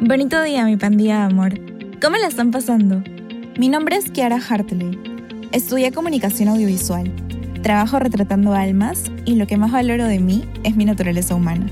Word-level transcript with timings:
Bonito 0.00 0.40
día, 0.40 0.64
mi 0.64 0.76
pandilla 0.76 1.18
de 1.18 1.24
amor. 1.24 1.54
¿Cómo 2.00 2.16
la 2.18 2.28
están 2.28 2.52
pasando? 2.52 3.02
Mi 3.58 3.68
nombre 3.68 3.96
es 3.96 4.12
Kiara 4.12 4.38
Hartley. 4.38 4.96
Estudié 5.50 5.90
comunicación 5.90 6.48
audiovisual. 6.48 7.10
Trabajo 7.62 7.98
retratando 7.98 8.54
almas 8.54 9.10
y 9.24 9.34
lo 9.34 9.48
que 9.48 9.56
más 9.56 9.72
valoro 9.72 10.04
de 10.04 10.20
mí 10.20 10.44
es 10.62 10.76
mi 10.76 10.84
naturaleza 10.84 11.34
humana. 11.34 11.66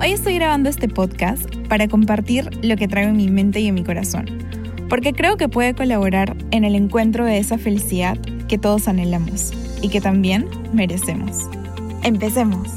Hoy 0.00 0.12
estoy 0.12 0.36
grabando 0.36 0.70
este 0.70 0.88
podcast 0.88 1.44
para 1.68 1.88
compartir 1.88 2.48
lo 2.64 2.76
que 2.78 2.88
traigo 2.88 3.10
en 3.10 3.18
mi 3.18 3.28
mente 3.28 3.60
y 3.60 3.66
en 3.66 3.74
mi 3.74 3.84
corazón, 3.84 4.24
porque 4.88 5.12
creo 5.12 5.36
que 5.36 5.50
puede 5.50 5.74
colaborar 5.74 6.34
en 6.52 6.64
el 6.64 6.74
encuentro 6.74 7.26
de 7.26 7.36
esa 7.36 7.58
felicidad 7.58 8.16
que 8.48 8.56
todos 8.56 8.88
anhelamos 8.88 9.52
y 9.82 9.90
que 9.90 10.00
también 10.00 10.48
merecemos. 10.72 11.36
Empecemos. 12.02 12.70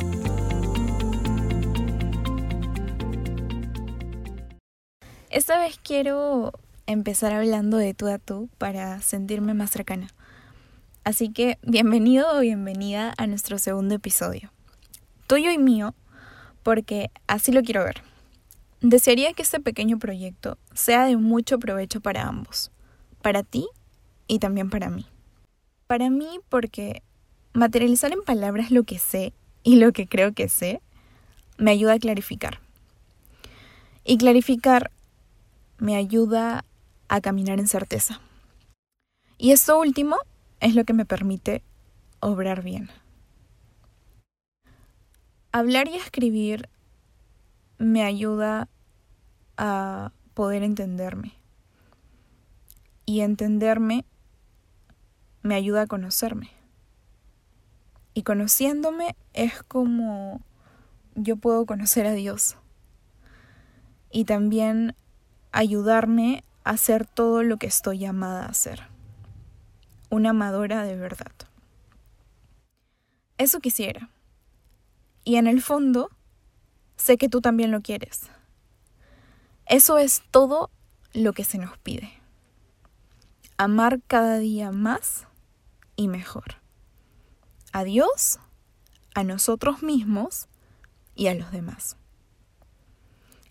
Esta 5.34 5.58
vez 5.58 5.80
quiero 5.82 6.54
empezar 6.86 7.34
hablando 7.34 7.78
de 7.78 7.96
tú 7.96 8.06
a 8.06 8.20
tú 8.20 8.50
para 8.60 9.02
sentirme 9.02 9.56
más 9.56 9.72
cercana. 9.72 10.10
Así 11.04 11.30
que 11.30 11.58
bienvenido 11.64 12.38
o 12.38 12.42
bienvenida 12.42 13.16
a 13.18 13.26
nuestro 13.26 13.58
segundo 13.58 13.96
episodio. 13.96 14.52
Tuyo 15.26 15.50
y 15.50 15.58
mío, 15.58 15.96
porque 16.62 17.10
así 17.26 17.52
lo 17.52 17.64
quiero 17.64 17.84
ver. 17.84 18.04
Desearía 18.82 19.34
que 19.34 19.42
este 19.42 19.60
pequeño 19.60 19.98
proyecto 19.98 20.60
sea 20.76 21.06
de 21.06 21.18
mucho 21.18 21.58
provecho 21.58 22.00
para 22.00 22.28
ambos, 22.28 22.70
para 23.24 23.42
ti 23.42 23.66
y 24.28 24.38
también 24.38 24.70
para 24.70 24.92
mí. 24.92 25.08
Para 25.88 26.12
mí 26.12 26.42
porque 26.48 27.02
materializar 27.54 28.12
en 28.12 28.22
palabras 28.22 28.70
lo 28.70 28.84
que 28.84 29.00
sé 29.00 29.34
y 29.64 29.78
lo 29.78 29.94
que 29.94 30.06
creo 30.06 30.34
que 30.34 30.48
sé 30.48 30.80
me 31.58 31.72
ayuda 31.72 31.94
a 31.94 32.00
clarificar. 32.00 32.60
Y 34.06 34.20
clarificar 34.20 34.92
me 35.84 35.98
ayuda 35.98 36.64
a 37.10 37.20
caminar 37.20 37.60
en 37.60 37.68
certeza. 37.68 38.22
Y 39.38 39.52
esto 39.52 39.78
último 39.78 40.16
es 40.62 40.76
lo 40.76 40.86
que 40.86 40.94
me 40.94 41.04
permite 41.04 41.62
obrar 42.22 42.64
bien. 42.64 42.90
Hablar 45.52 45.90
y 45.90 45.96
escribir 45.96 46.70
me 47.80 48.02
ayuda 48.02 48.70
a 49.58 50.14
poder 50.34 50.64
entenderme. 50.64 51.34
Y 53.06 53.20
entenderme 53.20 54.06
me 55.42 55.56
ayuda 55.56 55.82
a 55.82 55.88
conocerme. 55.88 56.50
Y 58.14 58.24
conociéndome 58.24 59.18
es 59.34 59.62
como 59.64 60.40
yo 61.16 61.36
puedo 61.36 61.66
conocer 61.66 62.08
a 62.08 62.14
Dios. 62.14 62.56
Y 64.12 64.24
también 64.24 64.96
ayudarme 65.54 66.44
a 66.66 66.72
hacer 66.72 67.06
todo 67.06 67.44
lo 67.44 67.58
que 67.58 67.68
estoy 67.68 68.00
llamada 68.00 68.46
a 68.46 68.50
hacer. 68.50 68.84
Una 70.10 70.32
amadora 70.32 70.84
de 70.84 70.98
verdad. 70.98 71.32
Eso 73.38 73.60
quisiera. 73.62 74.10
Y 75.24 75.38
en 75.38 75.48
el 75.48 75.62
fondo, 75.62 76.10
sé 76.98 77.18
que 77.18 77.30
tú 77.30 77.40
también 77.40 77.72
lo 77.72 77.82
quieres. 77.82 78.24
Eso 79.66 79.98
es 79.98 80.24
todo 80.32 80.70
lo 81.14 81.34
que 81.34 81.46
se 81.46 81.58
nos 81.58 81.78
pide. 81.78 82.12
Amar 83.58 84.02
cada 84.08 84.40
día 84.40 84.72
más 84.72 85.28
y 85.96 86.08
mejor. 86.08 86.56
A 87.72 87.84
Dios, 87.84 88.40
a 89.14 89.24
nosotros 89.24 89.84
mismos 89.84 90.48
y 91.16 91.28
a 91.28 91.36
los 91.36 91.52
demás. 91.52 91.96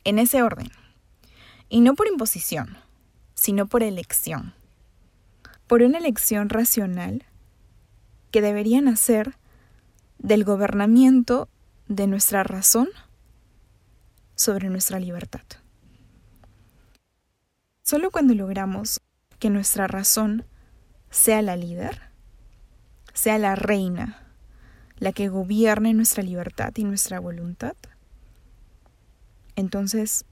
En 0.04 0.18
ese 0.18 0.42
orden. 0.42 0.70
Y 1.72 1.80
no 1.80 1.94
por 1.94 2.06
imposición, 2.06 2.76
sino 3.32 3.66
por 3.66 3.82
elección. 3.82 4.52
Por 5.66 5.80
una 5.80 5.96
elección 5.96 6.50
racional 6.50 7.24
que 8.30 8.42
debería 8.42 8.82
nacer 8.82 9.38
del 10.18 10.44
gobernamiento 10.44 11.48
de 11.88 12.06
nuestra 12.08 12.42
razón 12.42 12.90
sobre 14.34 14.68
nuestra 14.68 15.00
libertad. 15.00 15.46
Solo 17.82 18.10
cuando 18.10 18.34
logramos 18.34 19.00
que 19.38 19.48
nuestra 19.48 19.86
razón 19.86 20.44
sea 21.08 21.40
la 21.40 21.56
líder, 21.56 22.02
sea 23.14 23.38
la 23.38 23.54
reina, 23.54 24.26
la 24.98 25.12
que 25.12 25.28
gobierne 25.28 25.94
nuestra 25.94 26.22
libertad 26.22 26.74
y 26.76 26.84
nuestra 26.84 27.18
voluntad, 27.18 27.76
entonces 29.56 30.26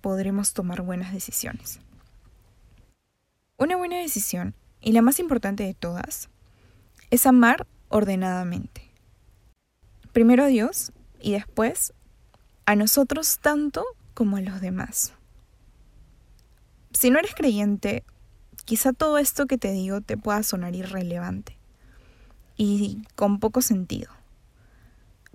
podremos 0.00 0.52
tomar 0.52 0.82
buenas 0.82 1.12
decisiones. 1.12 1.80
Una 3.56 3.76
buena 3.76 3.98
decisión, 3.98 4.54
y 4.80 4.92
la 4.92 5.02
más 5.02 5.18
importante 5.18 5.64
de 5.64 5.74
todas, 5.74 6.28
es 7.10 7.26
amar 7.26 7.66
ordenadamente. 7.88 8.82
Primero 10.12 10.44
a 10.44 10.46
Dios 10.46 10.92
y 11.20 11.32
después 11.32 11.92
a 12.66 12.76
nosotros 12.76 13.38
tanto 13.40 13.84
como 14.14 14.36
a 14.36 14.40
los 14.40 14.60
demás. 14.60 15.12
Si 16.92 17.10
no 17.10 17.18
eres 17.18 17.34
creyente, 17.34 18.04
quizá 18.64 18.92
todo 18.92 19.18
esto 19.18 19.46
que 19.46 19.58
te 19.58 19.72
digo 19.72 20.00
te 20.00 20.16
pueda 20.16 20.42
sonar 20.42 20.74
irrelevante 20.74 21.56
y 22.56 23.02
con 23.14 23.40
poco 23.40 23.62
sentido. 23.62 24.10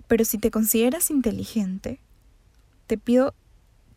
Pero 0.06 0.24
si 0.24 0.38
te 0.38 0.50
consideras 0.50 1.10
inteligente, 1.10 2.00
te 2.86 2.98
pido 2.98 3.34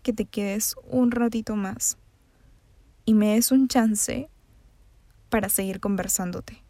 que 0.07 0.13
te 0.13 0.23
quedes 0.23 0.77
un 0.89 1.11
ratito 1.11 1.57
más 1.57 1.97
y 3.03 3.13
me 3.13 3.33
des 3.33 3.51
un 3.51 3.67
chance 3.67 4.29
para 5.29 5.49
seguir 5.49 5.81
conversándote. 5.81 6.63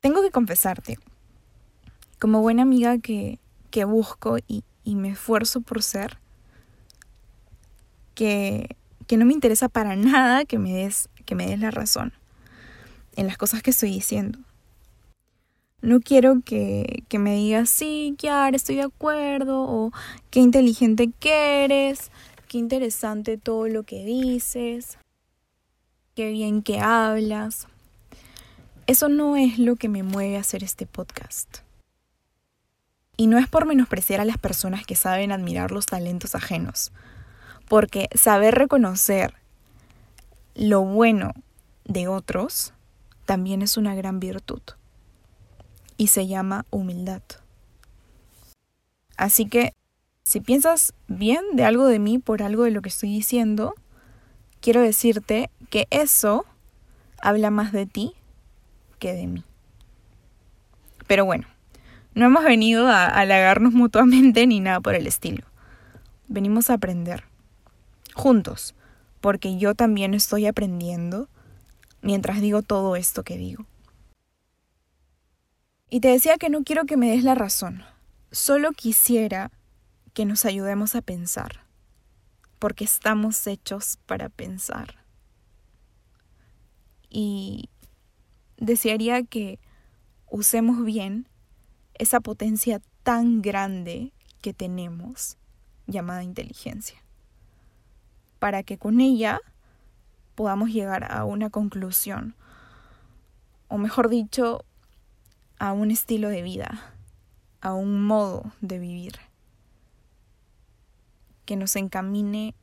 Tengo 0.00 0.20
que 0.20 0.30
confesarte, 0.30 0.98
como 2.18 2.42
buena 2.42 2.60
amiga 2.60 2.98
que, 2.98 3.38
que 3.70 3.86
busco 3.86 4.36
y, 4.46 4.64
y, 4.84 4.96
me 4.96 5.12
esfuerzo 5.12 5.62
por 5.62 5.82
ser, 5.82 6.18
que, 8.14 8.76
que 9.06 9.16
no 9.16 9.24
me 9.24 9.32
interesa 9.32 9.70
para 9.70 9.96
nada 9.96 10.44
que 10.44 10.58
me 10.58 10.74
des, 10.74 11.08
que 11.24 11.34
me 11.34 11.46
des 11.46 11.58
la 11.58 11.70
razón 11.70 12.12
en 13.16 13.26
las 13.26 13.38
cosas 13.38 13.62
que 13.62 13.70
estoy 13.70 13.92
diciendo. 13.92 14.40
No 15.82 16.00
quiero 16.00 16.42
que, 16.44 17.04
que 17.08 17.18
me 17.18 17.34
digas, 17.34 17.70
sí, 17.70 18.14
Kiara, 18.18 18.54
estoy 18.54 18.76
de 18.76 18.82
acuerdo, 18.82 19.62
o 19.62 19.92
qué 20.30 20.40
inteligente 20.40 21.10
que 21.18 21.64
eres, 21.64 22.10
qué 22.48 22.58
interesante 22.58 23.38
todo 23.38 23.66
lo 23.66 23.84
que 23.84 24.04
dices, 24.04 24.98
qué 26.14 26.30
bien 26.30 26.62
que 26.62 26.80
hablas. 26.80 27.66
Eso 28.86 29.08
no 29.08 29.36
es 29.36 29.58
lo 29.58 29.76
que 29.76 29.88
me 29.88 30.02
mueve 30.02 30.36
a 30.36 30.40
hacer 30.40 30.62
este 30.64 30.84
podcast. 30.84 31.58
Y 33.16 33.26
no 33.26 33.38
es 33.38 33.48
por 33.48 33.64
menospreciar 33.64 34.20
a 34.20 34.26
las 34.26 34.36
personas 34.36 34.84
que 34.84 34.96
saben 34.96 35.32
admirar 35.32 35.70
los 35.70 35.86
talentos 35.86 36.34
ajenos, 36.34 36.92
porque 37.68 38.08
saber 38.14 38.54
reconocer 38.54 39.34
lo 40.54 40.82
bueno 40.82 41.32
de 41.84 42.06
otros 42.06 42.74
también 43.24 43.62
es 43.62 43.78
una 43.78 43.94
gran 43.94 44.20
virtud 44.20 44.60
y 46.00 46.06
se 46.06 46.26
llama 46.26 46.64
humildad. 46.70 47.20
Así 49.18 49.44
que, 49.44 49.74
si 50.22 50.40
piensas 50.40 50.94
bien 51.08 51.44
de 51.52 51.64
algo 51.64 51.86
de 51.86 51.98
mí 51.98 52.18
por 52.18 52.42
algo 52.42 52.64
de 52.64 52.70
lo 52.70 52.80
que 52.80 52.88
estoy 52.88 53.10
diciendo, 53.10 53.74
quiero 54.62 54.80
decirte 54.80 55.50
que 55.68 55.86
eso 55.90 56.46
habla 57.20 57.50
más 57.50 57.72
de 57.72 57.84
ti 57.84 58.14
que 58.98 59.12
de 59.12 59.26
mí. 59.26 59.44
Pero 61.06 61.26
bueno, 61.26 61.46
no 62.14 62.24
hemos 62.24 62.44
venido 62.44 62.88
a 62.88 63.04
halagarnos 63.04 63.74
mutuamente 63.74 64.46
ni 64.46 64.58
nada 64.58 64.80
por 64.80 64.94
el 64.94 65.06
estilo. 65.06 65.44
Venimos 66.28 66.70
a 66.70 66.74
aprender. 66.74 67.24
Juntos, 68.14 68.74
porque 69.20 69.58
yo 69.58 69.74
también 69.74 70.14
estoy 70.14 70.46
aprendiendo 70.46 71.28
mientras 72.00 72.40
digo 72.40 72.62
todo 72.62 72.96
esto 72.96 73.22
que 73.22 73.36
digo. 73.36 73.66
Y 75.92 75.98
te 75.98 76.08
decía 76.08 76.38
que 76.38 76.50
no 76.50 76.62
quiero 76.62 76.86
que 76.86 76.96
me 76.96 77.10
des 77.10 77.24
la 77.24 77.34
razón, 77.34 77.82
solo 78.30 78.70
quisiera 78.70 79.50
que 80.14 80.24
nos 80.24 80.44
ayudemos 80.44 80.94
a 80.94 81.02
pensar, 81.02 81.66
porque 82.60 82.84
estamos 82.84 83.44
hechos 83.48 83.98
para 84.06 84.28
pensar. 84.28 85.04
Y 87.08 87.70
desearía 88.56 89.24
que 89.24 89.58
usemos 90.28 90.84
bien 90.84 91.28
esa 91.94 92.20
potencia 92.20 92.80
tan 93.02 93.42
grande 93.42 94.12
que 94.42 94.54
tenemos 94.54 95.38
llamada 95.88 96.22
inteligencia, 96.22 97.02
para 98.38 98.62
que 98.62 98.78
con 98.78 99.00
ella 99.00 99.40
podamos 100.36 100.70
llegar 100.70 101.10
a 101.10 101.24
una 101.24 101.50
conclusión, 101.50 102.36
o 103.66 103.76
mejor 103.76 104.08
dicho, 104.08 104.64
a 105.60 105.74
un 105.74 105.90
estilo 105.90 106.30
de 106.30 106.40
vida, 106.40 106.94
a 107.60 107.74
un 107.74 108.02
modo 108.02 108.50
de 108.62 108.78
vivir 108.78 109.20
que 111.44 111.54
nos 111.54 111.76
encamine 111.76 112.54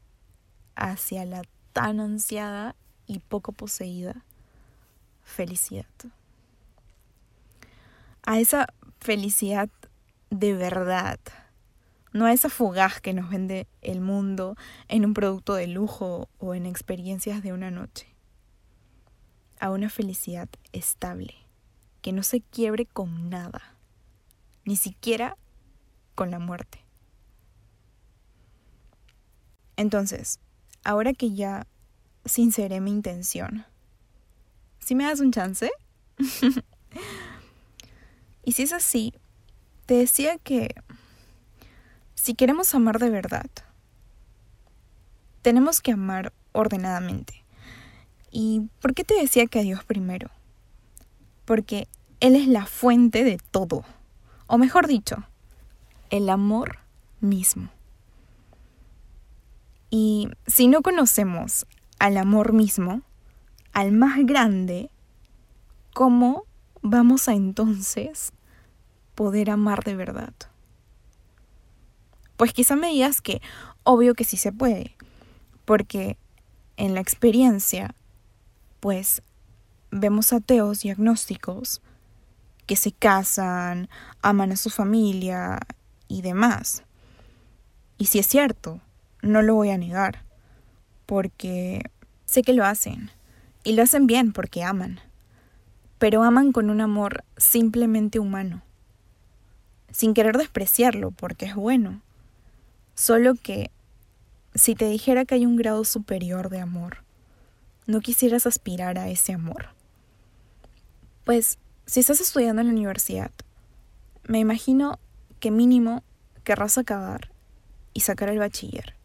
hacia 0.75 1.23
la 1.23 1.43
tan 1.73 1.99
ansiada 1.99 2.75
y 3.05 3.19
poco 3.19 3.51
poseída 3.51 4.25
felicidad. 5.23 5.85
A 8.23 8.39
esa 8.39 8.65
felicidad 8.99 9.69
de 10.31 10.55
verdad, 10.55 11.19
no 12.13 12.25
a 12.25 12.33
esa 12.33 12.49
fugaz 12.49 12.99
que 12.99 13.13
nos 13.13 13.29
vende 13.29 13.67
el 13.81 14.01
mundo 14.01 14.55
en 14.87 15.05
un 15.05 15.13
producto 15.13 15.53
de 15.53 15.67
lujo 15.67 16.29
o 16.39 16.55
en 16.55 16.65
experiencias 16.65 17.43
de 17.43 17.53
una 17.53 17.69
noche. 17.69 18.07
A 19.59 19.69
una 19.69 19.91
felicidad 19.91 20.49
estable, 20.71 21.46
que 22.07 22.13
no 22.13 22.23
se 22.23 22.39
quiebre 22.39 22.85
con 22.85 23.29
nada, 23.29 23.75
ni 24.63 24.77
siquiera 24.77 25.35
con 26.15 26.31
la 26.31 26.39
muerte. 26.39 26.85
Entonces, 29.75 30.39
ahora 30.85 31.11
que 31.11 31.33
ya 31.33 31.67
sinceré 32.23 32.79
mi 32.79 32.91
intención, 32.91 33.65
¿sí 34.79 34.95
me 34.95 35.03
das 35.03 35.19
un 35.19 35.33
chance? 35.33 35.69
y 38.45 38.53
si 38.53 38.63
es 38.63 38.71
así, 38.71 39.13
te 39.85 39.95
decía 39.95 40.37
que 40.37 40.75
si 42.15 42.35
queremos 42.35 42.73
amar 42.73 42.99
de 42.99 43.09
verdad, 43.09 43.49
tenemos 45.41 45.81
que 45.81 45.91
amar 45.91 46.31
ordenadamente. 46.53 47.43
¿Y 48.31 48.69
por 48.79 48.93
qué 48.93 49.03
te 49.03 49.15
decía 49.15 49.45
que 49.47 49.59
a 49.59 49.63
Dios 49.63 49.83
primero? 49.83 50.31
Porque 51.47 51.87
Él 52.19 52.35
es 52.35 52.45
la 52.45 52.65
fuente 52.65 53.23
de 53.23 53.37
todo. 53.37 53.85
O 54.47 54.57
mejor 54.57 54.85
dicho, 54.85 55.23
el 56.09 56.29
amor 56.29 56.79
mismo. 57.21 57.69
Y 59.89 60.27
si 60.45 60.67
no 60.67 60.81
conocemos 60.81 61.65
al 61.99 62.17
amor 62.17 62.51
mismo, 62.51 63.01
al 63.71 63.93
más 63.93 64.17
grande, 64.25 64.89
¿cómo 65.93 66.43
vamos 66.81 67.29
a 67.29 67.33
entonces 67.33 68.33
poder 69.15 69.49
amar 69.49 69.85
de 69.85 69.95
verdad? 69.95 70.33
Pues 72.35 72.51
quizá 72.51 72.75
me 72.75 72.89
digas 72.89 73.21
que 73.21 73.41
obvio 73.83 74.15
que 74.15 74.25
sí 74.25 74.35
se 74.35 74.51
puede, 74.51 74.97
porque 75.63 76.17
en 76.75 76.93
la 76.93 76.99
experiencia, 76.99 77.95
pues 78.81 79.23
vemos 79.91 80.33
ateos 80.33 80.85
y 80.85 80.89
agnósticos 80.89 81.81
que 82.65 82.75
se 82.75 82.91
casan, 82.91 83.89
aman 84.21 84.51
a 84.51 84.57
su 84.57 84.69
familia 84.69 85.59
y 86.07 86.21
demás. 86.21 86.83
Y 87.97 88.05
si 88.05 88.19
es 88.19 88.27
cierto, 88.27 88.81
no 89.21 89.41
lo 89.41 89.55
voy 89.55 89.69
a 89.69 89.77
negar, 89.77 90.23
porque 91.05 91.89
sé 92.25 92.41
que 92.43 92.53
lo 92.53 92.65
hacen, 92.65 93.09
y 93.63 93.73
lo 93.73 93.83
hacen 93.83 94.05
bien 94.05 94.33
porque 94.33 94.63
aman, 94.63 94.99
pero 95.97 96.23
aman 96.23 96.51
con 96.51 96.69
un 96.69 96.81
amor 96.81 97.23
simplemente 97.37 98.19
humano, 98.19 98.61
sin 99.91 100.13
querer 100.13 100.37
despreciarlo 100.37 101.11
porque 101.11 101.45
es 101.45 101.55
bueno, 101.55 102.01
solo 102.93 103.35
que 103.35 103.71
si 104.53 104.75
te 104.75 104.89
dijera 104.89 105.25
que 105.25 105.35
hay 105.35 105.45
un 105.45 105.55
grado 105.55 105.85
superior 105.85 106.49
de 106.49 106.59
amor, 106.59 107.03
no 107.85 108.01
quisieras 108.01 108.45
aspirar 108.45 108.97
a 108.99 109.09
ese 109.09 109.33
amor. 109.33 109.76
Pues 111.27 111.59
si 111.85 111.99
estás 111.99 112.21
estudiando 112.21 112.61
en 112.61 112.67
la 112.67 112.73
universidad, 112.73 113.31
me 114.29 114.39
imagino 114.39 114.97
que 115.41 115.51
mínimo 115.51 116.01
querrás 116.45 116.77
acabar 116.77 117.31
y 117.93 117.99
sacar 117.99 118.29
el 118.29 118.39
bachiller 118.39 118.95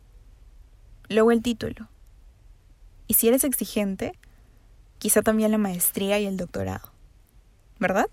luego 1.09 1.33
el 1.33 1.43
título. 1.43 1.89
Y 3.09 3.15
si 3.15 3.27
eres 3.27 3.43
exigente, 3.43 4.13
quizá 5.01 5.23
también 5.23 5.51
la 5.51 5.59
maestría 5.59 6.21
y 6.21 6.27
el 6.27 6.37
doctorado. 6.37 6.93
¿Verdad? 7.81 8.09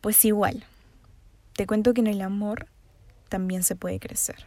Pues 0.00 0.24
igual, 0.24 0.64
te 1.56 1.66
cuento 1.66 1.92
que 1.92 2.00
en 2.00 2.06
el 2.06 2.22
amor 2.22 2.68
también 3.28 3.64
se 3.64 3.76
puede 3.76 4.00
crecer. 4.00 4.46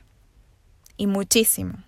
Y 0.97 1.05
muchísimo. 1.05 1.83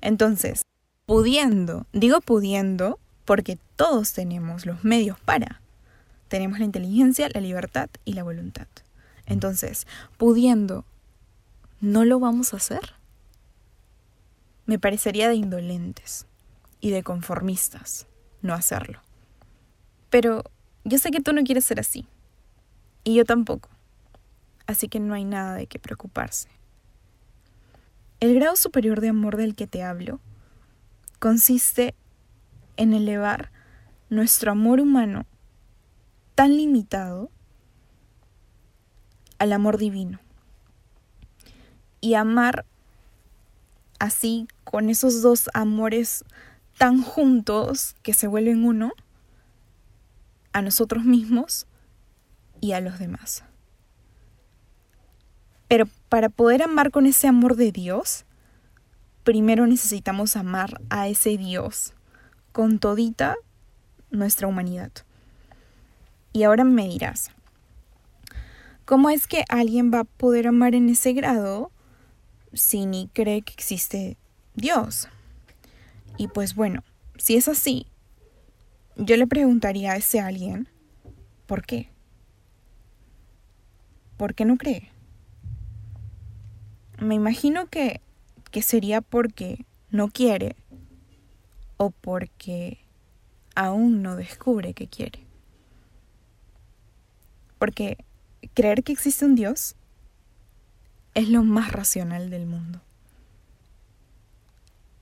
Entonces, 0.00 0.62
pudiendo, 1.06 1.86
digo 1.92 2.20
pudiendo 2.20 3.00
porque 3.24 3.58
todos 3.76 4.12
tenemos 4.12 4.66
los 4.66 4.84
medios 4.84 5.20
para. 5.20 5.60
Tenemos 6.28 6.58
la 6.58 6.64
inteligencia, 6.64 7.28
la 7.32 7.40
libertad 7.40 7.88
y 8.04 8.14
la 8.14 8.24
voluntad. 8.24 8.66
Entonces, 9.26 9.86
pudiendo, 10.16 10.84
¿no 11.80 12.04
lo 12.04 12.18
vamos 12.18 12.52
a 12.52 12.56
hacer? 12.56 12.94
Me 14.64 14.78
parecería 14.78 15.28
de 15.28 15.36
indolentes 15.36 16.26
y 16.80 16.90
de 16.90 17.02
conformistas 17.02 18.06
no 18.42 18.54
hacerlo. 18.54 19.00
Pero 20.10 20.44
yo 20.84 20.98
sé 20.98 21.10
que 21.10 21.20
tú 21.20 21.32
no 21.32 21.44
quieres 21.44 21.64
ser 21.64 21.80
así. 21.80 22.08
Y 23.04 23.14
yo 23.14 23.24
tampoco. 23.24 23.68
Así 24.66 24.88
que 24.88 24.98
no 24.98 25.14
hay 25.14 25.24
nada 25.24 25.54
de 25.54 25.66
qué 25.66 25.78
preocuparse. 25.78 26.48
El 28.18 28.34
grado 28.34 28.56
superior 28.56 29.00
de 29.00 29.10
amor 29.10 29.36
del 29.36 29.54
que 29.54 29.66
te 29.66 29.82
hablo 29.82 30.20
consiste 31.18 31.94
en 32.76 32.94
elevar 32.94 33.50
nuestro 34.08 34.52
amor 34.52 34.80
humano 34.80 35.26
tan 36.34 36.56
limitado 36.56 37.30
al 39.38 39.52
amor 39.52 39.78
divino 39.78 40.20
y 42.00 42.14
amar 42.14 42.64
así 43.98 44.48
con 44.64 44.90
esos 44.90 45.22
dos 45.22 45.48
amores 45.54 46.24
tan 46.78 47.02
juntos 47.02 47.96
que 48.02 48.12
se 48.12 48.26
vuelven 48.26 48.64
uno, 48.64 48.92
a 50.52 50.62
nosotros 50.62 51.04
mismos 51.04 51.66
y 52.60 52.72
a 52.72 52.80
los 52.80 52.98
demás. 52.98 53.44
Pero 55.68 55.86
para 56.08 56.28
poder 56.28 56.62
amar 56.62 56.90
con 56.90 57.06
ese 57.06 57.26
amor 57.26 57.56
de 57.56 57.72
Dios, 57.72 58.24
primero 59.24 59.66
necesitamos 59.66 60.36
amar 60.36 60.80
a 60.88 61.08
ese 61.08 61.36
Dios 61.36 61.94
con 62.52 62.78
todita 62.78 63.36
nuestra 64.16 64.48
humanidad. 64.48 64.92
Y 66.32 66.42
ahora 66.42 66.64
me 66.64 66.88
dirás, 66.88 67.30
¿cómo 68.84 69.10
es 69.10 69.26
que 69.26 69.44
alguien 69.48 69.92
va 69.92 70.00
a 70.00 70.04
poder 70.04 70.48
amar 70.48 70.74
en 70.74 70.88
ese 70.88 71.12
grado 71.12 71.70
si 72.56 72.86
ni 72.86 73.08
cree 73.08 73.42
que 73.42 73.52
existe 73.52 74.16
Dios. 74.54 75.08
Y 76.16 76.28
pues 76.28 76.54
bueno, 76.54 76.82
si 77.18 77.36
es 77.36 77.48
así, 77.48 77.86
yo 78.96 79.16
le 79.16 79.26
preguntaría 79.26 79.92
a 79.92 79.96
ese 79.96 80.20
alguien, 80.20 80.68
¿por 81.46 81.64
qué? 81.64 81.90
¿Por 84.16 84.34
qué 84.34 84.44
no 84.44 84.56
cree? 84.56 84.90
Me 86.98 87.14
imagino 87.14 87.66
que, 87.66 88.00
que 88.50 88.62
sería 88.62 89.02
porque 89.02 89.66
no 89.90 90.08
quiere 90.08 90.56
o 91.76 91.90
porque 91.90 92.78
aún 93.56 94.02
no 94.02 94.14
descubre 94.14 94.74
que 94.74 94.86
quiere. 94.86 95.26
Porque 97.58 97.98
creer 98.54 98.84
que 98.84 98.92
existe 98.92 99.24
un 99.24 99.34
Dios 99.34 99.74
es 101.14 101.28
lo 101.28 101.42
más 101.42 101.72
racional 101.72 102.30
del 102.30 102.46
mundo. 102.46 102.80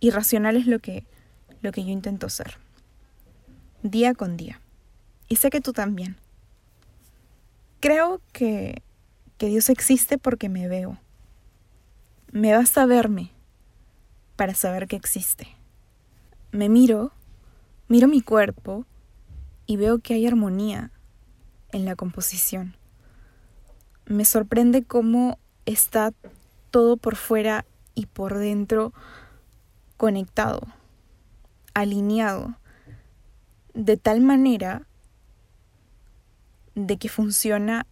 Y 0.01 0.11
racional 0.11 0.57
es 0.57 0.67
lo 0.67 0.79
que, 0.79 1.05
lo 1.61 1.73
que 1.73 1.85
yo 1.85 1.91
intento 1.91 2.29
ser. 2.29 2.57
Día 3.83 4.15
con 4.15 4.37
día. 4.37 4.61
Y 5.29 5.37
sé 5.37 5.51
que 5.51 5.61
tú 5.61 5.73
también. 5.73 6.17
Creo 7.81 8.21
que, 8.33 8.83
que 9.37 9.49
Dios 9.49 9.69
existe 9.69 10.17
porque 10.17 10.49
me 10.49 10.69
veo. 10.69 10.99
Me 12.31 12.53
basta 12.53 12.87
verme 12.87 13.33
para 14.37 14.55
saber 14.55 14.87
que 14.87 14.97
existe. 14.97 15.49
Me 16.53 16.69
miro, 16.69 17.13
miro 17.89 18.09
mi 18.09 18.21
cuerpo 18.21 18.87
y 19.67 19.77
veo 19.77 19.99
que 19.99 20.15
hay 20.15 20.27
armonía 20.27 20.91
en 21.73 21.85
la 21.85 21.97
composición. 21.97 22.77
Me 24.07 24.25
sorprende 24.25 24.85
cómo 24.85 25.39
está 25.67 26.13
todo 26.71 26.97
por 26.97 27.17
fuera 27.17 27.65
y 27.95 28.07
por 28.07 28.39
dentro 28.39 28.93
conectado, 29.97 30.63
alineado, 31.73 32.57
de 33.75 33.97
tal 33.97 34.21
manera 34.21 34.87
de 36.75 36.97
que 36.97 37.09
funciona 37.09 37.87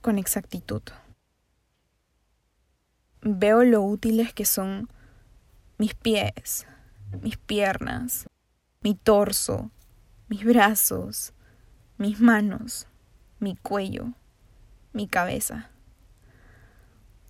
con 0.00 0.18
exactitud. 0.18 0.82
Veo 3.22 3.64
lo 3.64 3.82
útiles 3.82 4.32
que 4.32 4.44
son 4.44 4.88
mis 5.76 5.94
pies, 5.94 6.66
mis 7.22 7.36
piernas, 7.36 8.26
mi 8.80 8.94
torso, 8.94 9.70
mis 10.28 10.44
brazos, 10.44 11.32
mis 11.96 12.20
manos, 12.20 12.86
mi 13.40 13.56
cuello, 13.56 14.14
mi 14.92 15.06
cabeza 15.06 15.70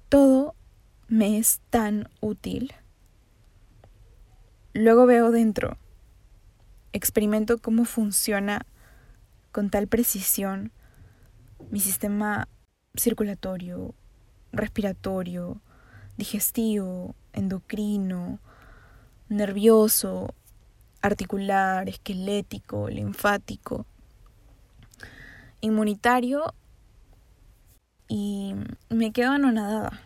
todo 0.09 0.55
me 1.09 1.39
es 1.39 1.61
tan 1.71 2.09
útil. 2.21 2.73
Luego 4.73 5.07
veo 5.07 5.31
dentro, 5.31 5.77
experimento 6.93 7.59
cómo 7.59 7.85
funciona 7.85 8.65
con 9.53 9.71
tal 9.71 9.89
precisión 9.89 10.73
mi 11.71 11.81
sistema 11.81 12.49
circulatorio, 12.97 13.95
respiratorio, 14.53 15.61
digestivo, 16.17 17.15
endocrino, 17.33 18.39
nervioso, 19.29 20.35
articular, 21.01 21.89
esquelético, 21.89 22.89
linfático, 22.89 23.87
inmunitario 25.61 26.55
y 28.09 28.55
me 28.89 29.13
quedo 29.13 29.33
anonadada. 29.33 30.01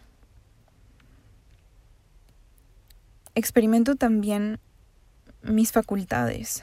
Experimento 3.34 3.96
también 3.96 4.60
mis 5.42 5.72
facultades. 5.72 6.62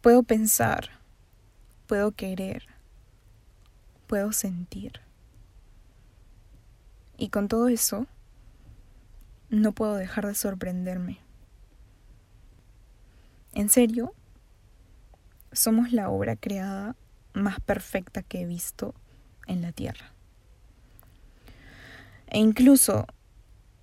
Puedo 0.00 0.22
pensar, 0.22 0.90
puedo 1.86 2.12
querer, 2.12 2.66
puedo 4.06 4.32
sentir. 4.32 5.00
Y 7.16 7.28
con 7.28 7.48
todo 7.48 7.68
eso, 7.68 8.06
no 9.48 9.72
puedo 9.72 9.94
dejar 9.94 10.26
de 10.26 10.34
sorprenderme. 10.34 11.20
En 13.54 13.68
serio, 13.68 14.14
somos 15.52 15.92
la 15.92 16.08
obra 16.08 16.36
creada 16.36 16.96
más 17.34 17.60
perfecta 17.60 18.22
que 18.22 18.42
he 18.42 18.46
visto 18.46 18.94
en 19.46 19.62
la 19.62 19.72
Tierra. 19.72 20.12
E 22.28 22.38
incluso 22.38 23.06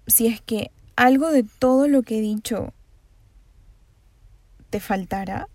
si 0.08 0.28
es 0.28 0.42
que 0.42 0.72
algo 0.96 1.32
de 1.32 1.44
todo 1.44 1.88
lo 1.88 2.02
que 2.02 2.18
he 2.18 2.22
dicho 2.22 2.74
te 4.70 4.80
faltara, 4.80 5.48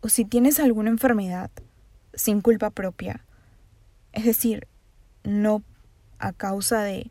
o 0.00 0.08
si 0.08 0.24
tienes 0.24 0.60
alguna 0.60 0.90
enfermedad 0.90 1.50
sin 2.12 2.42
culpa 2.42 2.70
propia, 2.70 3.24
es 4.12 4.24
decir, 4.24 4.68
no 5.24 5.62
a 6.18 6.32
causa 6.32 6.82
de, 6.82 7.10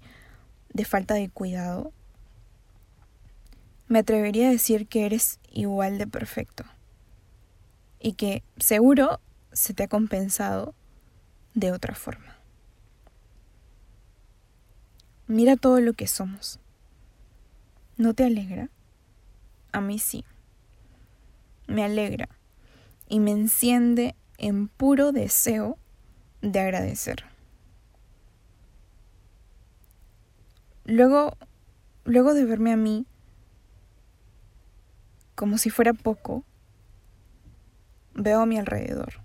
de 0.74 0.86
falta 0.86 1.16
de 1.16 1.30
cuidado, 1.30 1.92
me 3.94 4.00
atrevería 4.00 4.48
a 4.48 4.52
decir 4.52 4.88
que 4.88 5.06
eres 5.06 5.40
igual 5.52 6.00
de 6.00 6.08
perfecto 6.08 6.64
y 8.00 8.14
que 8.14 8.42
seguro 8.58 9.20
se 9.52 9.76
te 9.76 9.84
ha 9.84 9.88
compensado 9.88 10.74
de 11.54 11.72
otra 11.72 11.94
forma. 11.94 12.36
Mira 15.28 15.58
todo 15.58 15.80
lo 15.80 15.94
que 15.94 16.08
somos. 16.08 16.60
¿No 17.96 18.16
te 18.16 18.24
alegra? 18.24 18.72
A 19.72 19.80
mí 19.80 20.00
sí. 20.00 20.26
Me 21.68 21.84
alegra 21.84 22.30
y 23.08 23.20
me 23.20 23.30
enciende 23.30 24.16
en 24.40 24.70
puro 24.70 25.12
deseo 25.12 25.78
de 26.42 26.60
agradecer. 26.60 27.26
Luego, 30.84 31.38
luego 32.06 32.34
de 32.34 32.46
verme 32.46 32.72
a 32.72 32.76
mí 32.76 33.06
como 35.36 35.58
si 35.58 35.70
fuera 35.70 35.94
poco, 35.94 36.44
veo 38.14 38.42
a 38.42 38.46
mi 38.46 38.58
alrededor 38.58 39.22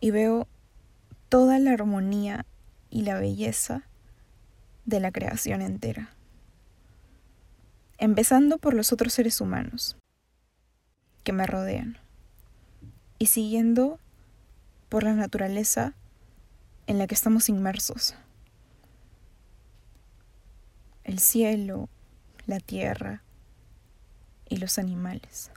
y 0.00 0.10
veo 0.10 0.46
toda 1.28 1.58
la 1.58 1.72
armonía 1.72 2.46
y 2.90 3.02
la 3.02 3.18
belleza 3.18 3.82
de 4.84 5.00
la 5.00 5.10
creación 5.10 5.62
entera, 5.62 6.14
empezando 7.98 8.58
por 8.58 8.74
los 8.74 8.92
otros 8.92 9.14
seres 9.14 9.40
humanos 9.40 9.96
que 11.24 11.32
me 11.32 11.46
rodean 11.46 11.98
y 13.18 13.26
siguiendo 13.26 13.98
por 14.88 15.02
la 15.02 15.14
naturaleza 15.14 15.94
en 16.86 16.98
la 16.98 17.06
que 17.06 17.14
estamos 17.14 17.48
inmersos. 17.48 18.14
El 21.02 21.18
cielo, 21.18 21.88
la 22.46 22.60
tierra, 22.60 23.22
y 24.48 24.56
los 24.56 24.78
animales. 24.78 25.50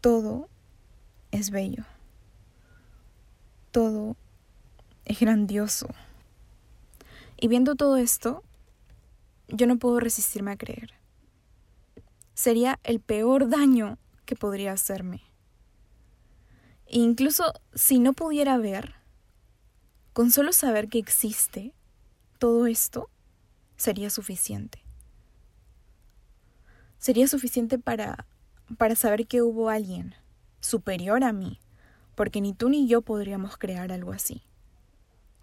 Todo 0.00 0.48
es 1.30 1.50
bello. 1.50 1.84
Todo 3.72 4.16
es 5.04 5.20
grandioso. 5.20 5.88
Y 7.36 7.48
viendo 7.48 7.74
todo 7.74 7.96
esto, 7.96 8.42
yo 9.48 9.66
no 9.66 9.78
puedo 9.78 10.00
resistirme 10.00 10.52
a 10.52 10.56
creer. 10.56 10.92
Sería 12.34 12.78
el 12.84 13.00
peor 13.00 13.48
daño 13.48 13.98
que 14.24 14.36
podría 14.36 14.72
hacerme. 14.72 15.22
E 16.86 16.98
incluso 16.98 17.52
si 17.74 17.98
no 17.98 18.12
pudiera 18.12 18.56
ver, 18.58 18.94
con 20.12 20.30
solo 20.30 20.52
saber 20.52 20.88
que 20.88 20.98
existe 20.98 21.74
todo 22.38 22.66
esto, 22.66 23.10
sería 23.76 24.10
suficiente 24.10 24.87
sería 26.98 27.28
suficiente 27.28 27.78
para, 27.78 28.26
para 28.76 28.94
saber 28.94 29.26
que 29.26 29.42
hubo 29.42 29.70
alguien 29.70 30.14
superior 30.60 31.24
a 31.24 31.32
mí, 31.32 31.58
porque 32.14 32.40
ni 32.40 32.52
tú 32.52 32.68
ni 32.68 32.88
yo 32.88 33.02
podríamos 33.02 33.56
crear 33.56 33.92
algo 33.92 34.12
así, 34.12 34.42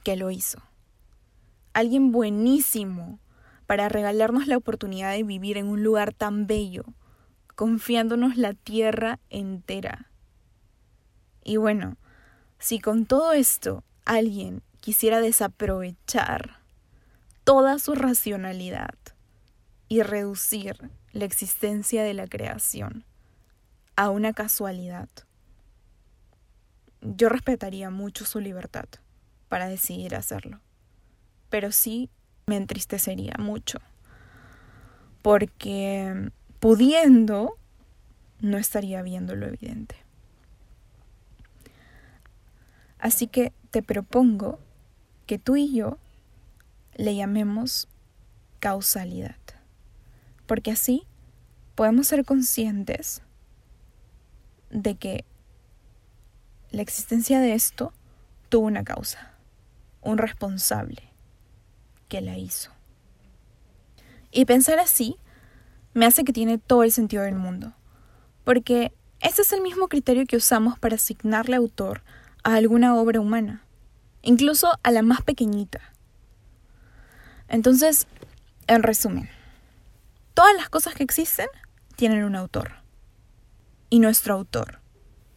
que 0.04 0.16
lo 0.16 0.32
hizo. 0.32 0.62
Alguien 1.74 2.12
buenísimo 2.12 3.20
para 3.66 3.90
regalarnos 3.90 4.48
la 4.48 4.58
oportunidad 4.58 5.12
de 5.12 5.24
vivir 5.24 5.58
en 5.58 5.68
un 5.68 5.84
lugar 5.84 6.14
tan 6.14 6.48
bello, 6.48 6.84
confiándonos 7.56 8.38
la 8.38 8.54
tierra 8.54 9.20
entera. 9.30 10.12
Y 11.44 11.58
bueno, 11.58 11.98
si 12.60 12.80
con 12.80 13.06
todo 13.06 13.34
esto 13.34 13.84
alguien 14.06 14.62
quisiera 14.82 15.20
desaprovechar 15.20 16.60
toda 17.44 17.80
su 17.80 17.96
racionalidad 17.96 18.96
y 19.88 20.02
reducir 20.02 20.92
la 21.16 21.24
existencia 21.24 22.04
de 22.04 22.14
la 22.14 22.28
creación 22.28 23.06
a 23.96 24.10
una 24.10 24.34
casualidad. 24.34 25.08
Yo 27.00 27.30
respetaría 27.30 27.90
mucho 27.90 28.26
su 28.26 28.42
libertad 28.42 28.84
para 29.48 29.70
decidir 29.70 30.14
hacerlo, 30.14 30.60
pero 31.50 31.72
sí 31.72 32.10
me 32.48 32.58
entristecería 32.58 33.34
mucho, 33.40 33.80
porque 35.22 36.32
pudiendo, 36.60 37.58
no 38.42 38.58
estaría 38.58 39.02
viendo 39.02 39.36
lo 39.36 39.46
evidente. 39.46 39.96
Así 43.00 43.28
que 43.28 43.54
te 43.72 43.82
propongo 43.82 44.60
que 45.28 45.40
tú 45.40 45.56
y 45.56 45.74
yo 45.74 45.98
le 46.98 47.16
llamemos 47.16 47.88
causalidad 48.60 49.38
porque 50.46 50.72
así 50.72 51.06
podemos 51.76 52.08
ser 52.08 52.26
conscientes 52.26 53.22
de 54.70 54.96
que 54.96 55.26
la 56.72 56.82
existencia 56.82 57.40
de 57.40 57.54
esto 57.54 57.94
tuvo 58.50 58.68
una 58.68 58.84
causa, 58.84 59.34
un 60.02 60.18
responsable 60.18 61.04
que 62.08 62.22
la 62.22 62.38
hizo. 62.38 62.72
Y 64.32 64.46
pensar 64.46 64.80
así 64.80 65.18
me 65.94 66.06
hace 66.06 66.24
que 66.24 66.34
tiene 66.34 66.58
todo 66.58 66.84
el 66.84 66.92
sentido 66.92 67.24
del 67.24 67.36
mundo, 67.36 67.74
porque 68.44 68.94
ese 69.22 69.42
es 69.42 69.54
el 69.54 69.62
mismo 69.62 69.88
criterio 69.88 70.26
que 70.26 70.38
usamos 70.38 70.78
para 70.78 70.96
asignarle 70.96 71.56
autor 71.56 72.04
a 72.44 72.56
alguna 72.56 72.96
obra 72.96 73.22
humana, 73.22 73.64
incluso 74.22 74.78
a 74.84 74.92
la 74.92 75.02
más 75.02 75.22
pequeñita. 75.22 75.80
Entonces, 77.48 78.08
en 78.68 78.84
resumen, 78.84 79.30
Todas 80.36 80.54
las 80.58 80.68
cosas 80.68 80.94
que 80.94 81.04
existen 81.04 81.48
tienen 81.96 82.26
un 82.26 82.36
autor. 82.36 82.74
Y 83.90 84.00
nuestro 84.00 84.34
autor, 84.34 84.82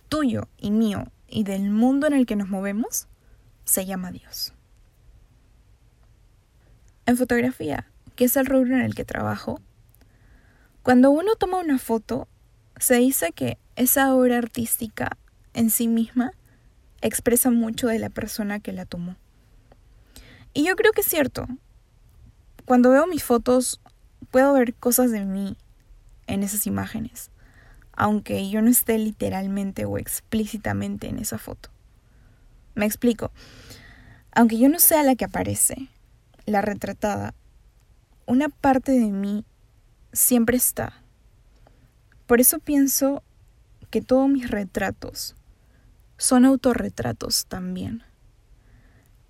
tuyo 0.08 0.48
y 0.58 0.72
mío 0.72 1.04
y 1.28 1.44
del 1.44 1.70
mundo 1.70 2.08
en 2.08 2.14
el 2.14 2.26
que 2.26 2.34
nos 2.34 2.48
movemos, 2.48 3.06
se 3.64 3.86
llama 3.86 4.10
Dios. 4.10 4.54
En 7.06 7.16
fotografía, 7.16 7.86
que 8.16 8.24
es 8.24 8.36
el 8.36 8.46
rubro 8.46 8.74
en 8.74 8.82
el 8.82 8.96
que 8.96 9.04
trabajo, 9.04 9.60
cuando 10.82 11.12
uno 11.12 11.36
toma 11.36 11.58
una 11.58 11.78
foto, 11.78 12.26
se 12.80 12.96
dice 12.96 13.30
que 13.30 13.56
esa 13.76 14.12
obra 14.12 14.38
artística 14.38 15.16
en 15.54 15.70
sí 15.70 15.86
misma 15.86 16.32
expresa 17.02 17.52
mucho 17.52 17.86
de 17.86 18.00
la 18.00 18.10
persona 18.10 18.58
que 18.58 18.72
la 18.72 18.84
tomó. 18.84 19.14
Y 20.54 20.66
yo 20.66 20.74
creo 20.74 20.90
que 20.90 21.02
es 21.02 21.06
cierto. 21.06 21.46
Cuando 22.64 22.90
veo 22.90 23.06
mis 23.06 23.22
fotos 23.22 23.80
puedo 24.30 24.52
ver 24.52 24.74
cosas 24.74 25.10
de 25.10 25.24
mí 25.24 25.56
en 26.26 26.42
esas 26.42 26.66
imágenes, 26.66 27.30
aunque 27.92 28.48
yo 28.48 28.62
no 28.62 28.70
esté 28.70 28.98
literalmente 28.98 29.84
o 29.84 29.98
explícitamente 29.98 31.08
en 31.08 31.18
esa 31.18 31.38
foto. 31.38 31.70
Me 32.74 32.86
explico. 32.86 33.32
Aunque 34.32 34.58
yo 34.58 34.68
no 34.68 34.78
sea 34.78 35.02
la 35.02 35.16
que 35.16 35.24
aparece, 35.24 35.88
la 36.46 36.60
retratada, 36.60 37.34
una 38.26 38.48
parte 38.48 38.92
de 38.92 39.10
mí 39.10 39.44
siempre 40.12 40.56
está. 40.56 41.02
Por 42.26 42.40
eso 42.40 42.58
pienso 42.58 43.22
que 43.90 44.02
todos 44.02 44.28
mis 44.28 44.50
retratos 44.50 45.34
son 46.18 46.44
autorretratos 46.44 47.46
también, 47.46 48.02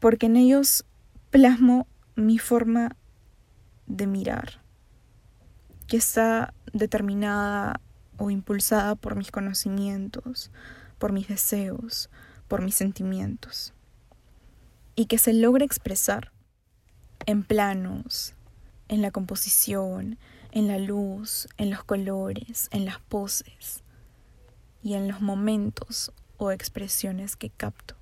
porque 0.00 0.26
en 0.26 0.36
ellos 0.36 0.84
plasmo 1.30 1.86
mi 2.16 2.38
forma 2.38 2.96
de 3.86 4.06
mirar, 4.06 4.60
que 5.88 5.96
está 5.96 6.54
determinada 6.72 7.80
o 8.18 8.30
impulsada 8.30 8.94
por 8.94 9.16
mis 9.16 9.30
conocimientos, 9.30 10.50
por 10.98 11.12
mis 11.12 11.28
deseos, 11.28 12.10
por 12.46 12.62
mis 12.62 12.74
sentimientos, 12.74 13.72
y 14.94 15.06
que 15.06 15.18
se 15.18 15.32
logra 15.32 15.64
expresar 15.64 16.30
en 17.26 17.42
planos, 17.42 18.34
en 18.88 19.02
la 19.02 19.10
composición, 19.10 20.18
en 20.52 20.68
la 20.68 20.78
luz, 20.78 21.48
en 21.56 21.70
los 21.70 21.84
colores, 21.84 22.68
en 22.70 22.84
las 22.84 23.00
poses 23.00 23.82
y 24.82 24.94
en 24.94 25.08
los 25.08 25.20
momentos 25.20 26.12
o 26.36 26.50
expresiones 26.50 27.36
que 27.36 27.50
capto. 27.50 27.94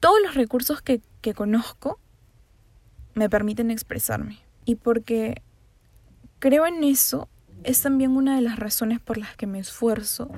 Todos 0.00 0.22
los 0.22 0.34
recursos 0.34 0.82
que, 0.82 1.02
que 1.20 1.34
conozco 1.34 1.98
me 3.14 3.28
permiten 3.28 3.70
expresarme. 3.70 4.38
Y 4.64 4.74
porque 4.74 5.42
creo 6.38 6.66
en 6.66 6.84
eso, 6.84 7.28
es 7.64 7.82
también 7.82 8.16
una 8.16 8.36
de 8.36 8.42
las 8.42 8.58
razones 8.58 9.00
por 9.00 9.18
las 9.18 9.36
que 9.36 9.46
me 9.46 9.58
esfuerzo 9.58 10.30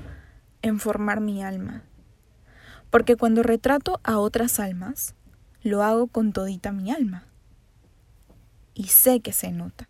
en 0.62 0.80
formar 0.80 1.20
mi 1.20 1.42
alma. 1.42 1.82
Porque 2.90 3.16
cuando 3.16 3.42
retrato 3.42 4.00
a 4.02 4.18
otras 4.18 4.60
almas, 4.60 5.14
lo 5.62 5.82
hago 5.82 6.06
con 6.06 6.32
todita 6.32 6.72
mi 6.72 6.90
alma. 6.90 7.26
Y 8.74 8.84
sé 8.84 9.20
que 9.20 9.32
se 9.32 9.52
nota. 9.52 9.88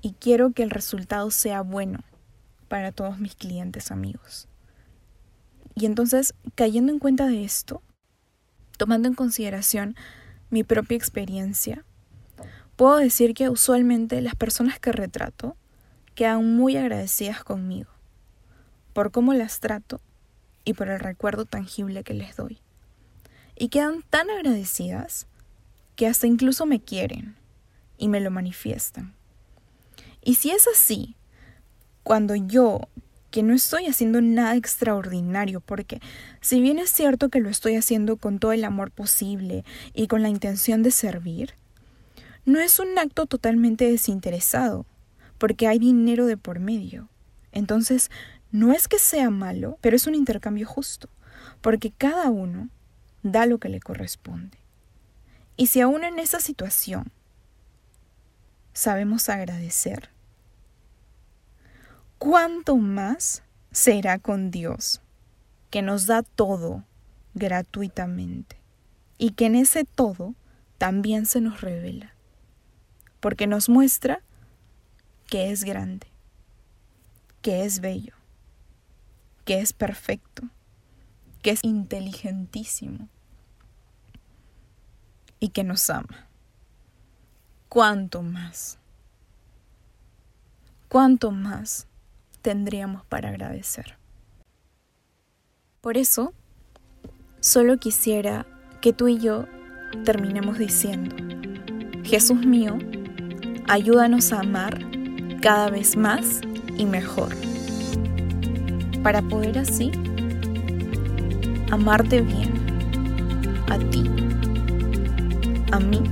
Y 0.00 0.14
quiero 0.14 0.52
que 0.52 0.62
el 0.62 0.70
resultado 0.70 1.30
sea 1.30 1.62
bueno 1.62 2.00
para 2.68 2.90
todos 2.92 3.18
mis 3.18 3.36
clientes 3.36 3.90
amigos. 3.90 4.48
Y 5.74 5.86
entonces, 5.86 6.34
cayendo 6.54 6.92
en 6.92 6.98
cuenta 6.98 7.26
de 7.26 7.44
esto, 7.44 7.82
tomando 8.76 9.08
en 9.08 9.14
consideración 9.14 9.96
mi 10.50 10.64
propia 10.64 10.96
experiencia, 10.96 11.84
puedo 12.76 12.96
decir 12.96 13.34
que 13.34 13.48
usualmente 13.48 14.20
las 14.20 14.34
personas 14.34 14.78
que 14.78 14.92
retrato 14.92 15.56
quedan 16.14 16.56
muy 16.56 16.76
agradecidas 16.76 17.42
conmigo 17.44 17.90
por 18.92 19.10
cómo 19.10 19.34
las 19.34 19.60
trato 19.60 20.00
y 20.64 20.72
por 20.72 20.88
el 20.88 21.00
recuerdo 21.00 21.44
tangible 21.44 22.04
que 22.04 22.14
les 22.14 22.36
doy. 22.36 22.60
Y 23.56 23.68
quedan 23.68 24.02
tan 24.08 24.30
agradecidas 24.30 25.26
que 25.96 26.06
hasta 26.06 26.26
incluso 26.26 26.64
me 26.64 26.80
quieren 26.80 27.36
y 27.98 28.08
me 28.08 28.20
lo 28.20 28.30
manifiestan. 28.30 29.14
Y 30.22 30.36
si 30.36 30.50
es 30.50 30.66
así, 30.66 31.16
cuando 32.02 32.34
yo, 32.34 32.88
que 33.30 33.42
no 33.42 33.52
estoy 33.52 33.86
haciendo 33.86 34.20
nada 34.20 34.56
extraordinario, 34.56 35.60
porque 35.60 36.00
si 36.40 36.60
bien 36.60 36.78
es 36.78 36.90
cierto 36.90 37.28
que 37.28 37.40
lo 37.40 37.50
estoy 37.50 37.76
haciendo 37.76 38.16
con 38.16 38.38
todo 38.38 38.52
el 38.52 38.64
amor 38.64 38.90
posible 38.90 39.64
y 39.92 40.06
con 40.06 40.22
la 40.22 40.28
intención 40.28 40.82
de 40.82 40.92
servir, 40.92 41.54
no 42.44 42.60
es 42.60 42.78
un 42.78 42.98
acto 42.98 43.26
totalmente 43.26 43.90
desinteresado, 43.90 44.86
porque 45.38 45.66
hay 45.66 45.78
dinero 45.78 46.26
de 46.26 46.36
por 46.36 46.60
medio. 46.60 47.08
Entonces, 47.52 48.10
no 48.50 48.72
es 48.72 48.88
que 48.88 48.98
sea 48.98 49.30
malo, 49.30 49.78
pero 49.80 49.96
es 49.96 50.06
un 50.06 50.14
intercambio 50.14 50.66
justo, 50.66 51.08
porque 51.60 51.90
cada 51.90 52.30
uno 52.30 52.68
da 53.22 53.46
lo 53.46 53.58
que 53.58 53.68
le 53.68 53.80
corresponde. 53.80 54.58
Y 55.56 55.68
si 55.68 55.80
aún 55.80 56.04
en 56.04 56.18
esa 56.18 56.40
situación 56.40 57.12
sabemos 58.72 59.28
agradecer, 59.28 60.10
¿cuánto 62.18 62.76
más 62.76 63.42
será 63.70 64.18
con 64.18 64.50
Dios, 64.50 65.00
que 65.70 65.82
nos 65.82 66.06
da 66.06 66.22
todo 66.22 66.84
gratuitamente 67.34 68.56
y 69.18 69.30
que 69.30 69.46
en 69.46 69.56
ese 69.56 69.84
todo 69.84 70.34
también 70.78 71.26
se 71.26 71.40
nos 71.40 71.60
revela, 71.60 72.13
porque 73.24 73.46
nos 73.46 73.70
muestra 73.70 74.20
que 75.28 75.50
es 75.50 75.64
grande, 75.64 76.06
que 77.40 77.64
es 77.64 77.80
bello, 77.80 78.12
que 79.46 79.60
es 79.60 79.72
perfecto, 79.72 80.42
que 81.40 81.48
es 81.48 81.64
inteligentísimo 81.64 83.08
y 85.40 85.48
que 85.48 85.64
nos 85.64 85.88
ama. 85.88 86.26
¿Cuánto 87.70 88.20
más? 88.20 88.76
¿Cuánto 90.90 91.30
más 91.30 91.86
tendríamos 92.42 93.06
para 93.06 93.30
agradecer? 93.30 93.96
Por 95.80 95.96
eso, 95.96 96.34
solo 97.40 97.78
quisiera 97.78 98.44
que 98.82 98.92
tú 98.92 99.08
y 99.08 99.18
yo 99.18 99.46
terminemos 100.04 100.58
diciendo, 100.58 101.16
Jesús 102.04 102.44
mío, 102.44 102.76
ayúdanos 103.68 104.32
a 104.32 104.40
amar 104.40 104.78
cada 105.40 105.70
vez 105.70 105.96
más 105.96 106.40
y 106.76 106.86
mejor, 106.86 107.34
para 109.02 109.22
poder 109.22 109.58
así 109.58 109.90
amarte 111.70 112.20
bien, 112.20 112.52
a 113.68 113.78
ti, 113.90 114.04
a 115.72 115.80
mí 115.80 116.02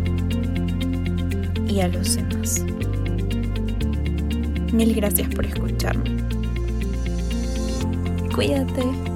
y 1.68 1.80
a 1.80 1.88
los 1.88 2.16
demás. 2.16 2.64
Mil 4.72 4.94
gracias 4.94 5.28
por 5.34 5.44
escucharme. 5.44 6.16
Cuídate. 8.34 9.11